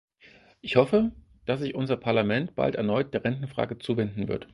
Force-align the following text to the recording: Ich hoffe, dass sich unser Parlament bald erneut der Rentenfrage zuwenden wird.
Ich 0.61 0.77
hoffe, 0.77 1.11
dass 1.45 1.59
sich 1.59 1.75
unser 1.75 1.95
Parlament 1.95 2.55
bald 2.55 2.73
erneut 2.73 3.13
der 3.13 3.23
Rentenfrage 3.23 3.77
zuwenden 3.77 4.27
wird. 4.27 4.49